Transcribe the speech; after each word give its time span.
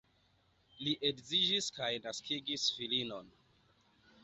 Li 0.85 0.93
edziĝis 1.09 1.69
kaj 1.77 1.91
naskigis 2.07 2.65
filinon. 2.79 3.33